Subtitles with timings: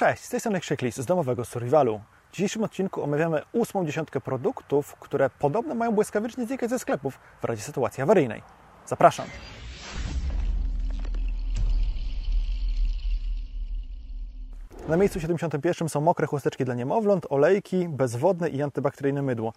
[0.00, 2.00] Cześć, z tej strony Krzyklis z domowego Survivalu.
[2.30, 7.44] W dzisiejszym odcinku omawiamy ósmą dziesiątkę produktów, które podobno mają błyskawicznie znikać ze sklepów w
[7.44, 8.42] razie sytuacji awaryjnej.
[8.86, 9.26] Zapraszam.
[14.88, 19.52] Na miejscu 71 są mokre chusteczki dla niemowląt, olejki, bezwodne i antybakteryjne mydło.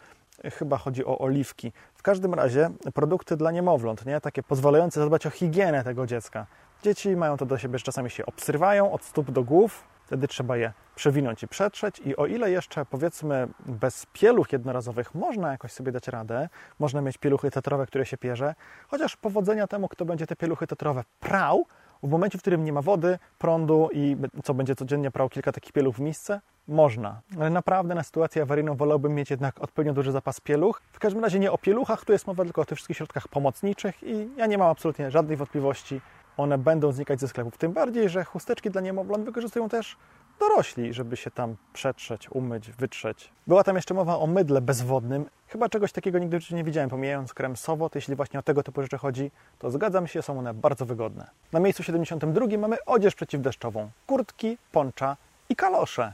[0.53, 1.71] Chyba chodzi o oliwki.
[1.95, 4.21] W każdym razie produkty dla niemowląt, nie?
[4.21, 6.45] takie pozwalające zadbać o higienę tego dziecka.
[6.81, 10.57] Dzieci mają to do siebie, że czasami się obsrywają od stóp do głów, wtedy trzeba
[10.57, 15.91] je przewinąć i przetrzeć i o ile jeszcze powiedzmy bez pieluch jednorazowych można jakoś sobie
[15.91, 16.49] dać radę,
[16.79, 18.55] można mieć pieluchy tetrowe, które się pierze,
[18.87, 21.65] chociaż powodzenia temu, kto będzie te pieluchy tetrowe prał,
[22.03, 25.73] w momencie, w którym nie ma wody, prądu i co będzie codziennie prał kilka takich
[25.73, 27.21] pieluch w miejsce, można.
[27.39, 30.81] Ale naprawdę na sytuację awaryjną wolałbym mieć jednak odpowiednio duży zapas pieluch.
[30.91, 34.03] W każdym razie nie o pieluchach, tu jest mowa tylko o tych wszystkich środkach pomocniczych
[34.03, 36.01] i ja nie mam absolutnie żadnej wątpliwości,
[36.37, 37.57] one będą znikać ze sklepów.
[37.57, 39.97] Tym bardziej, że chusteczki dla niemowląt wykorzystują też
[40.39, 43.29] dorośli, żeby się tam przetrzeć, umyć, wytrzeć.
[43.47, 45.25] Była tam jeszcze mowa o mydle bezwodnym.
[45.47, 47.95] Chyba czegoś takiego nigdy w życiu nie widziałem, pomijając krem Sowot.
[47.95, 51.29] Jeśli właśnie o tego typu rzeczy chodzi, to zgadzam się, są one bardzo wygodne.
[51.51, 55.17] Na miejscu 72 mamy odzież przeciwdeszczową, kurtki, poncza
[55.49, 56.13] i kalosze.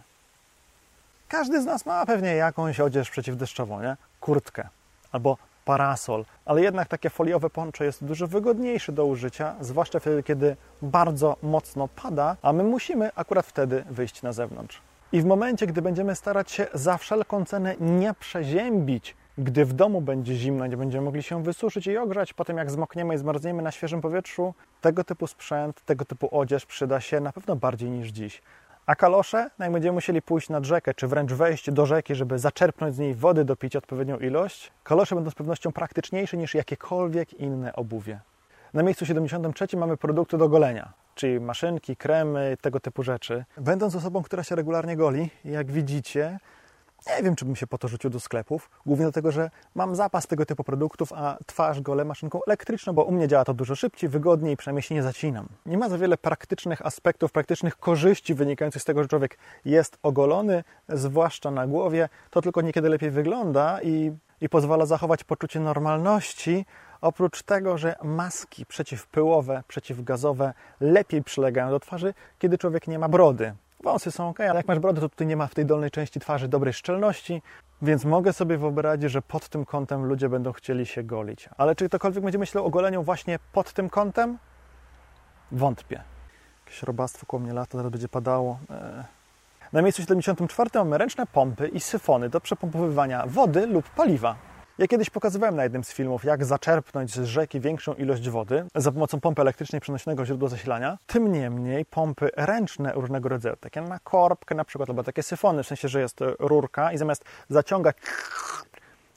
[1.27, 3.97] Każdy z nas ma pewnie jakąś odzież przeciwdeszczową, nie?
[4.19, 4.69] Kurtkę
[5.11, 5.37] albo
[5.69, 11.35] parasol, ale jednak takie foliowe poncze jest dużo wygodniejsze do użycia, zwłaszcza wtedy, kiedy bardzo
[11.43, 14.81] mocno pada, a my musimy akurat wtedy wyjść na zewnątrz.
[15.11, 20.01] I w momencie, gdy będziemy starać się za wszelką cenę nie przeziębić, gdy w domu
[20.01, 23.71] będzie zimno, nie będziemy mogli się wysuszyć i ogrzać, potem jak zmokniemy i zmarzniemy na
[23.71, 28.41] świeżym powietrzu, tego typu sprzęt, tego typu odzież przyda się na pewno bardziej niż dziś.
[28.89, 32.39] A kalosze, no jak będziemy musieli pójść nad rzekę, czy wręcz wejść do rzeki, żeby
[32.39, 37.73] zaczerpnąć z niej wody, dopić odpowiednią ilość, kalosze będą z pewnością praktyczniejsze niż jakiekolwiek inne
[37.73, 38.19] obuwie.
[38.73, 43.45] Na miejscu 73 mamy produkty do golenia, czyli maszynki, kremy, tego typu rzeczy.
[43.57, 46.39] Będąc osobą, która się regularnie goli, jak widzicie,
[47.07, 50.27] nie wiem, czy bym się po to rzucił do sklepów, głównie dlatego, że mam zapas
[50.27, 54.09] tego typu produktów, a twarz gole maszynką elektryczną, bo u mnie działa to dużo szybciej,
[54.09, 55.47] wygodniej, przynajmniej się nie zacinam.
[55.65, 60.63] Nie ma za wiele praktycznych aspektów, praktycznych korzyści wynikających z tego, że człowiek jest ogolony,
[60.89, 62.09] zwłaszcza na głowie.
[62.29, 64.11] To tylko niekiedy lepiej wygląda i,
[64.41, 66.65] i pozwala zachować poczucie normalności,
[67.01, 73.53] Oprócz tego, że maski przeciwpyłowe, przeciwgazowe lepiej przylegają do twarzy, kiedy człowiek nie ma brody.
[73.83, 76.19] Wąsy są ok, ale jak masz brodę, to tutaj nie ma w tej dolnej części
[76.19, 77.41] twarzy dobrej szczelności,
[77.81, 81.49] więc mogę sobie wyobrazić, że pod tym kątem ludzie będą chcieli się golić.
[81.57, 84.37] Ale czy ktokolwiek będzie myślał o goleniu właśnie pod tym kątem?
[85.51, 86.03] Wątpię.
[86.65, 88.59] Jakieś robactwo koło mnie lata, zaraz będzie padało.
[88.69, 89.03] Eee.
[89.73, 94.35] Na miejscu 74 mamy ręczne pompy i syfony do przepompowywania wody lub paliwa.
[94.79, 98.91] Ja kiedyś pokazywałem na jednym z filmów, jak zaczerpnąć z rzeki większą ilość wody za
[98.91, 100.97] pomocą pompy elektrycznej przenośnego źródła zasilania.
[101.07, 105.67] Tym niemniej pompy ręczne różnego rodzaju, takie na korbkę na przykład, albo takie syfony, w
[105.67, 107.97] sensie, że jest rurka i zamiast zaciągać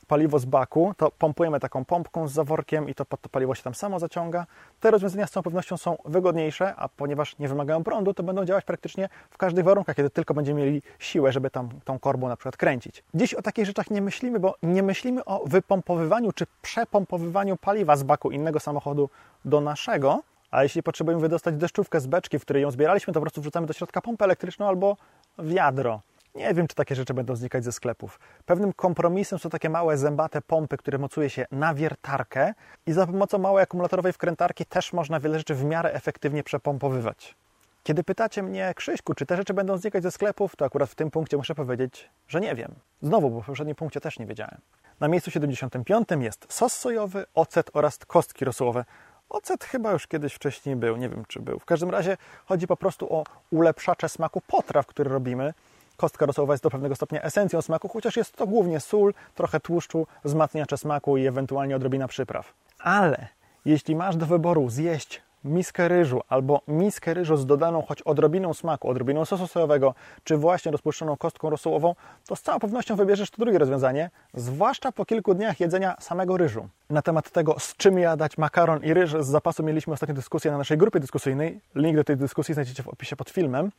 [0.07, 3.75] paliwo z baku, to pompujemy taką pompką z zaworkiem i to to paliwo się tam
[3.75, 4.47] samo zaciąga.
[4.81, 8.65] Te rozwiązania z całą pewnością są wygodniejsze, a ponieważ nie wymagają prądu, to będą działać
[8.65, 12.57] praktycznie w każdych warunkach, kiedy tylko będziemy mieli siłę, żeby tam tą korbą na przykład
[12.57, 13.05] kręcić.
[13.15, 18.03] Dziś o takich rzeczach nie myślimy, bo nie myślimy o wypompowywaniu czy przepompowywaniu paliwa z
[18.03, 19.11] baku innego samochodu
[19.45, 23.25] do naszego, a jeśli potrzebujemy wydostać deszczówkę z beczki, w której ją zbieraliśmy, to po
[23.25, 24.97] prostu wrzucamy do środka pompę elektryczną albo
[25.39, 26.01] wiadro.
[26.35, 28.21] Nie wiem, czy takie rzeczy będą znikać ze sklepów.
[28.47, 32.55] Pewnym kompromisem są takie małe zębate pompy, które mocuje się na wiertarkę
[32.87, 37.35] i za pomocą małej akumulatorowej wkrętarki też można wiele rzeczy w miarę efektywnie przepompowywać.
[37.83, 41.11] Kiedy pytacie mnie, Krzyśku, czy te rzeczy będą znikać ze sklepów, to akurat w tym
[41.11, 42.75] punkcie muszę powiedzieć, że nie wiem.
[43.03, 44.61] Znowu, bo w poprzednim punkcie też nie wiedziałem.
[45.01, 48.85] Na miejscu 75 jest sos sojowy, ocet oraz kostki rosołowe.
[49.29, 51.59] Ocet chyba już kiedyś wcześniej był, nie wiem czy był.
[51.59, 52.17] W każdym razie
[52.47, 55.55] chodzi po prostu o ulepszacze smaku potraw, które robimy
[56.03, 60.07] Kostka rosołowa jest do pewnego stopnia esencją smaku, chociaż jest to głównie sól, trochę tłuszczu,
[60.25, 62.53] wzmacniacze smaku i ewentualnie odrobina przypraw.
[62.79, 63.27] Ale
[63.65, 68.89] jeśli masz do wyboru zjeść miskę ryżu albo miskę ryżu z dodaną choć odrobiną smaku,
[68.89, 71.95] odrobiną sosu sojowego, czy właśnie rozpuszczoną kostką rosołową,
[72.27, 76.69] to z całą pewnością wybierzesz to drugie rozwiązanie, zwłaszcza po kilku dniach jedzenia samego ryżu.
[76.91, 80.59] Na temat tego, z czym jadać makaron i ryż z zapasu mieliśmy ostatnio dyskusję na
[80.59, 81.61] naszej grupie dyskusyjnej.
[81.75, 83.71] Link do tej dyskusji znajdziecie w opisie pod filmem.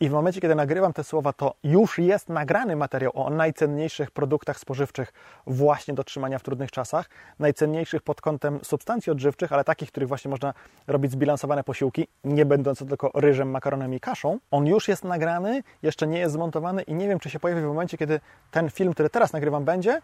[0.00, 4.58] I w momencie, kiedy nagrywam te słowa, to już jest nagrany materiał o najcenniejszych produktach
[4.58, 5.12] spożywczych
[5.46, 7.10] właśnie do trzymania w trudnych czasach.
[7.38, 10.54] Najcenniejszych pod kątem substancji odżywczych, ale takich, których właśnie można
[10.86, 14.38] robić zbilansowane posiłki, nie będące tylko ryżem, makaronem i kaszą.
[14.50, 17.64] On już jest nagrany, jeszcze nie jest zmontowany i nie wiem, czy się pojawi w
[17.64, 18.20] momencie, kiedy
[18.50, 20.00] ten film, który teraz nagrywam, będzie,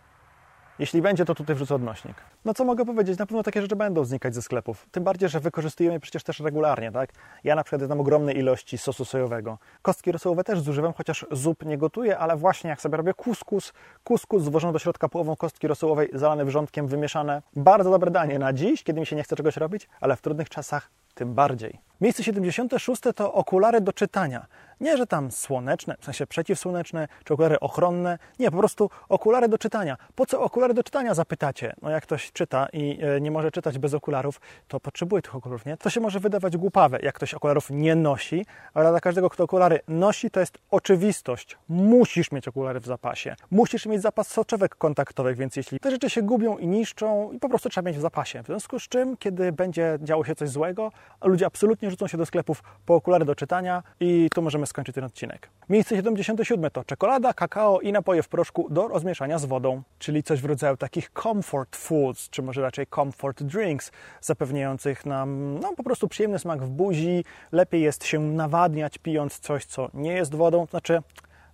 [0.79, 2.17] Jeśli będzie, to tutaj wrzucę odnośnik.
[2.45, 3.19] No co mogę powiedzieć?
[3.19, 4.87] Na pewno takie rzeczy będą znikać ze sklepów.
[4.91, 7.11] Tym bardziej, że wykorzystujemy je przecież też regularnie, tak?
[7.45, 9.59] Ja na przykład znam ogromne ilości sosu sojowego.
[9.83, 13.73] Kostki rosołowe też zużywam, chociaż zup nie gotuję, ale właśnie jak sobie robię kuskus,
[14.05, 17.43] kuskus złożony do środka połową kostki rosołowej, zalane wrzątkiem, wymieszane.
[17.57, 20.49] Bardzo dobre danie na dziś, kiedy mi się nie chce czegoś robić, ale w trudnych
[20.49, 21.79] czasach tym bardziej.
[22.01, 24.47] Miejsce 76 to okulary do czytania.
[24.83, 28.19] Nie, że tam słoneczne, w sensie przeciwsłoneczne, czy okulary ochronne.
[28.39, 29.97] Nie, po prostu okulary do czytania.
[30.15, 31.73] Po co okulary do czytania, zapytacie?
[31.83, 35.67] No jak ktoś czyta i e, nie może czytać bez okularów, to potrzebuje tych okularów,
[35.67, 35.77] nie?
[35.77, 39.81] To się może wydawać głupawe, jak ktoś okularów nie nosi, ale dla każdego, kto okulary
[39.89, 41.59] nosi, to jest oczywistość.
[41.69, 43.37] Musisz mieć okulary w zapasie.
[43.51, 47.49] Musisz mieć zapas soczewek kontaktowych, więc jeśli te rzeczy się gubią i niszczą, i po
[47.49, 48.43] prostu trzeba mieć w zapasie.
[48.43, 50.93] W związku z czym, kiedy będzie działo się coś złego,
[51.25, 55.05] ludzie absolutnie rzucą się do sklepów po okulary do czytania i tu możemy skończyć ten
[55.05, 55.51] odcinek.
[55.69, 60.41] Miejsce 77 to czekolada, kakao i napoje w proszku do rozmieszania z wodą, czyli coś
[60.41, 66.09] w rodzaju takich comfort foods, czy może raczej comfort drinks, zapewniających nam no, po prostu
[66.09, 67.25] przyjemny smak w buzi.
[67.53, 71.03] Lepiej jest się nawadniać pijąc coś, co nie jest wodą, znaczy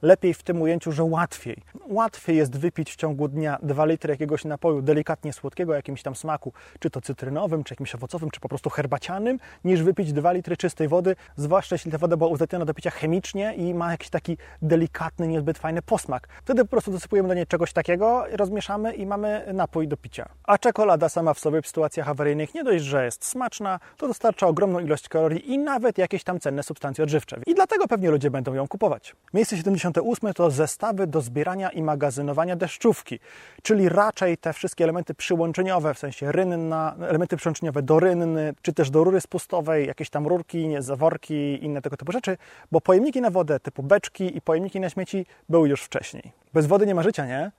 [0.03, 1.62] lepiej w tym ujęciu, że łatwiej.
[1.89, 6.53] Łatwiej jest wypić w ciągu dnia 2 litry jakiegoś napoju delikatnie słodkiego, jakimś tam smaku,
[6.79, 10.89] czy to cytrynowym, czy jakimś owocowym, czy po prostu herbacianym, niż wypić 2 litry czystej
[10.89, 15.29] wody, zwłaszcza jeśli ta woda była uzdatniona do picia chemicznie i ma jakiś taki delikatny,
[15.29, 16.29] niezbyt fajny posmak.
[16.45, 20.29] Wtedy po prostu dosypujemy do niej czegoś takiego, rozmieszamy i mamy napój do picia.
[20.45, 24.47] A czekolada sama w sobie w sytuacjach awaryjnych nie dość, że jest smaczna, to dostarcza
[24.47, 27.41] ogromną ilość kalorii i nawet jakieś tam cenne substancje odżywcze.
[27.47, 29.17] I dlatego pewnie ludzie będą ją kupować.
[29.35, 33.19] Miejsce 70 58 to zestawy do zbierania i magazynowania deszczówki,
[33.62, 38.90] czyli raczej te wszystkie elementy przyłączeniowe, w sensie rynna, elementy przyłączeniowe do rynny, czy też
[38.90, 42.37] do rury spustowej, jakieś tam rurki, zaworki, inne tego typu rzeczy,
[42.73, 46.32] bo pojemniki na wodę typu beczki i pojemniki na śmieci były już wcześniej.
[46.55, 47.50] Bez wody nie ma życia, nie?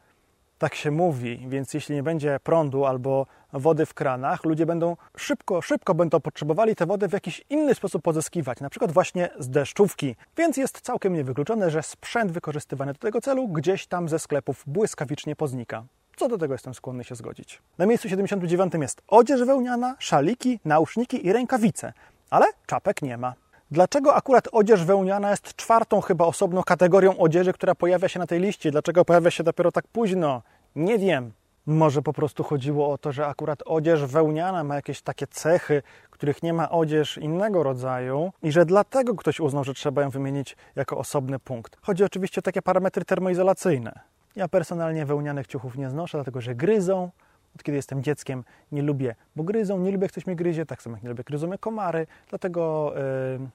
[0.59, 5.61] Tak się mówi, więc jeśli nie będzie prądu albo wody w kranach, ludzie będą szybko,
[5.61, 10.15] szybko będą potrzebowali tę wodę w jakiś inny sposób pozyskiwać, na przykład właśnie z deszczówki.
[10.37, 15.35] Więc jest całkiem niewykluczone, że sprzęt wykorzystywany do tego celu gdzieś tam ze sklepów błyskawicznie
[15.35, 15.83] poznika.
[16.15, 17.61] Co do tego jestem skłonny się zgodzić.
[17.77, 21.93] Na miejscu 79 jest odzież wełniana, szaliki, nauszniki i rękawice,
[22.29, 23.33] ale czapek nie ma.
[23.71, 28.39] Dlaczego akurat odzież wełniana jest czwartą chyba osobną kategorią odzieży, która pojawia się na tej
[28.39, 28.71] liście?
[28.71, 30.41] Dlaczego pojawia się dopiero tak późno?
[30.75, 31.31] Nie wiem.
[31.65, 36.43] Może po prostu chodziło o to, że akurat odzież wełniana ma jakieś takie cechy, których
[36.43, 40.97] nie ma odzież innego rodzaju i że dlatego ktoś uznał, że trzeba ją wymienić jako
[40.97, 41.77] osobny punkt.
[41.81, 43.99] Chodzi oczywiście o takie parametry termoizolacyjne.
[44.35, 47.09] Ja personalnie wełnianych ciuchów nie znoszę, dlatego że gryzą.
[47.55, 50.81] Od kiedy jestem dzieckiem nie lubię, bo gryzą, nie lubię jak ktoś mnie gryzie, tak
[50.81, 52.93] samo jak nie lubię, gryzą komary, dlatego,
[53.39, 53.47] yy,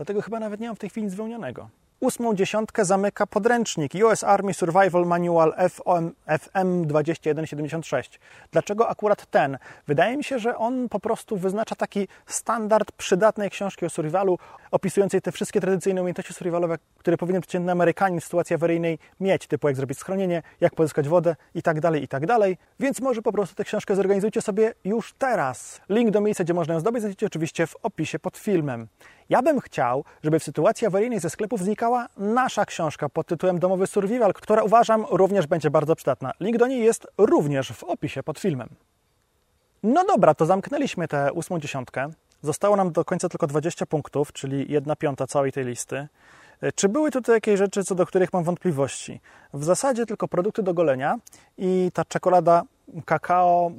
[0.00, 1.68] dlatego chyba nawet nie mam w tej chwili nic wełnianego.
[2.00, 8.20] Ósmą dziesiątkę zamyka podręcznik US Army Survival Manual FM, FM 2176.
[8.52, 9.58] Dlaczego akurat ten?
[9.86, 14.38] Wydaje mi się, że on po prostu wyznacza taki standard przydatnej książki o survivalu,
[14.70, 19.68] opisującej te wszystkie tradycyjne umiejętności survivalowe, które powinien przeciętny Amerykanin w sytuacji awaryjnej mieć, typu
[19.68, 22.22] jak zrobić schronienie, jak pozyskać wodę i tak dalej, i tak.
[22.80, 25.80] Więc może po prostu tę książkę zorganizujcie sobie już teraz.
[25.88, 28.88] Link do miejsca, gdzie można ją zdobyć, znajdziecie oczywiście w opisie pod filmem.
[29.30, 33.86] Ja bym chciał, żeby w sytuacji awaryjnej ze sklepów znikała nasza książka pod tytułem Domowy
[33.86, 36.32] Survival, która uważam również będzie bardzo przydatna.
[36.40, 38.68] Link do niej jest również w opisie pod filmem.
[39.82, 42.10] No dobra, to zamknęliśmy tę ósmą dziesiątkę.
[42.42, 46.08] Zostało nam do końca tylko 20 punktów, czyli jedna piąta całej tej listy.
[46.74, 49.20] Czy były tutaj jakieś rzeczy, co do których mam wątpliwości?
[49.54, 51.16] W zasadzie tylko produkty do golenia
[51.58, 52.62] i ta czekolada,
[53.04, 53.72] kakao,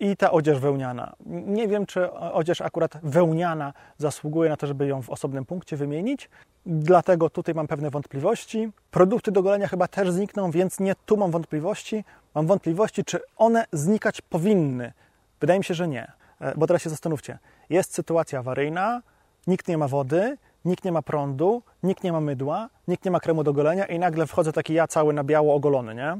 [0.00, 1.12] i ta odzież wełniana.
[1.26, 6.30] Nie wiem, czy odzież akurat wełniana zasługuje na to, żeby ją w osobnym punkcie wymienić,
[6.66, 8.72] dlatego tutaj mam pewne wątpliwości.
[8.90, 12.04] Produkty do golenia chyba też znikną, więc nie tu mam wątpliwości.
[12.34, 14.92] Mam wątpliwości, czy one znikać powinny.
[15.40, 16.12] Wydaje mi się, że nie.
[16.40, 17.38] E, bo teraz się zastanówcie.
[17.70, 19.02] Jest sytuacja awaryjna,
[19.46, 23.20] nikt nie ma wody, nikt nie ma prądu, nikt nie ma mydła, nikt nie ma
[23.20, 26.16] kremu do golenia i nagle wchodzę taki ja cały na biało ogolony, nie?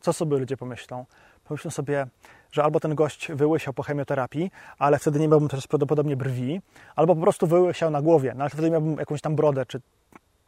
[0.00, 1.04] Co sobie ludzie pomyślą?
[1.44, 2.06] Pomyślą sobie,
[2.56, 6.60] że albo ten gość wyłysiał po chemioterapii, ale wtedy nie miałbym też prawdopodobnie brwi,
[6.96, 9.80] albo po prostu wyłysiał na głowie, no ale wtedy miałbym jakąś tam brodę, czy,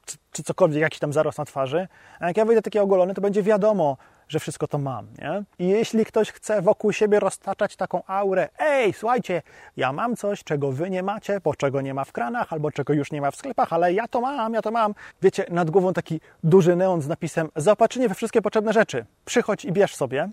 [0.06, 1.88] czy, czy cokolwiek, jakiś tam zarost na twarzy.
[2.20, 3.96] A jak ja wyjdę taki ogolony, to będzie wiadomo,
[4.28, 5.42] że wszystko to mam, nie?
[5.58, 9.42] I jeśli ktoś chce wokół siebie roztaczać taką aurę, ej, słuchajcie,
[9.76, 12.92] ja mam coś, czego wy nie macie, bo czego nie ma w kranach, albo czego
[12.92, 14.94] już nie ma w sklepach, ale ja to mam, ja to mam.
[15.22, 19.04] Wiecie, nad głową taki duży neon z napisem zaopatrzenie we wszystkie potrzebne rzeczy.
[19.24, 20.28] Przychodź i bierz sobie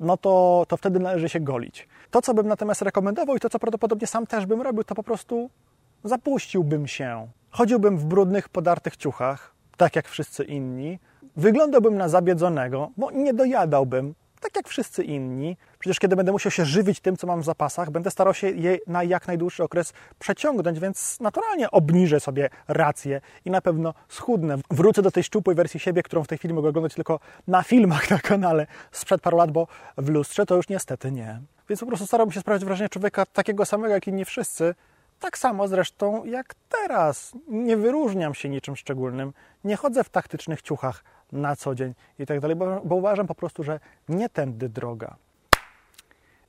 [0.00, 1.88] no to, to wtedy należy się golić.
[2.10, 5.02] To, co bym natomiast rekomendował i to, co prawdopodobnie sam też bym robił, to po
[5.02, 5.50] prostu
[6.04, 7.28] zapuściłbym się.
[7.50, 10.98] Chodziłbym w brudnych, podartych ciuchach, tak jak wszyscy inni.
[11.36, 15.56] wyglądałbym na zabiedzonego, bo nie dojadałbym, tak jak wszyscy inni.
[15.80, 18.78] Przecież kiedy będę musiał się żywić tym, co mam w zapasach, będę starał się je
[18.86, 24.58] na jak najdłuższy okres przeciągnąć, więc naturalnie obniżę sobie rację i na pewno schudnę.
[24.70, 28.10] Wrócę do tej szczupłej wersji siebie, którą w tej chwili mogę oglądać tylko na filmach
[28.10, 29.66] na kanale sprzed paru lat, bo
[29.98, 31.40] w lustrze to już niestety nie.
[31.68, 34.74] Więc po prostu starałbym się sprawiać wrażenie człowieka takiego samego, jak inni wszyscy,
[35.20, 37.32] tak samo zresztą jak teraz.
[37.48, 39.32] Nie wyróżniam się niczym szczególnym,
[39.64, 43.62] nie chodzę w taktycznych ciuchach na co dzień i tak dalej, bo, uważam po prostu,
[43.62, 45.16] że nie tędy droga.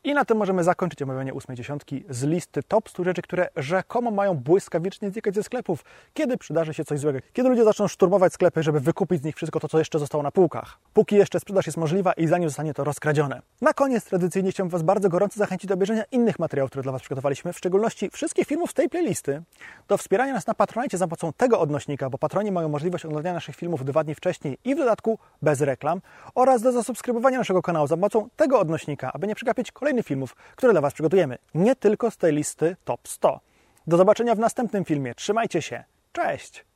[0.04, 4.12] I na tym możemy zakończyć omawianie ósmej dziesiątki z listy top 100 rzeczy, które rzekomo
[4.12, 7.20] mają błyskawicznie znikać ze sklepów, kiedy przydarzy się coś złego.
[7.34, 10.32] Kiedy ludzie zaczną szturmować sklepy, żeby wykupić z nich wszystko to, co jeszcze zostało na
[10.32, 10.78] półkach.
[10.94, 13.42] Póki jeszcze sprzedaż jest możliwa i zanim zostanie to rozkradzione.
[13.62, 17.02] Na koniec tradycyjnie chciałbym Was bardzo gorąco zachęcić do obejrzenia innych materiałów, które dla Was
[17.02, 19.42] przygotowaliśmy, w szczególności wszystkich filmów z tej playlisty,
[19.88, 23.56] do wspierania nas na Patronite za pomocą tego odnośnika, bo patroni mają możliwość oglądania naszych
[23.56, 26.02] filmów dwa dni wcześniej i w dodatku bez reklam,
[26.36, 30.36] oraz do zasubskrybowania naszego kanału za pomocą tego odnośnika, aby nie przegapić kolejnych kolejnych filmów,
[30.56, 31.38] które dla Was przygotujemy.
[31.54, 33.40] Nie tylko z tej listy Top 100.
[33.88, 35.16] Do zobaczenia w następnym filmie.
[35.16, 35.84] Trzymajcie się.
[36.12, 36.71] Cześć!